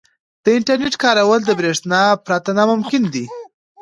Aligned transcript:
•د 0.43 0.45
انټرنیټ 0.57 0.93
کارول 1.03 1.41
د 1.45 1.51
برېښنا 1.59 2.01
پرته 2.25 2.51
ناممکن 2.57 3.03
دي. 3.13 3.25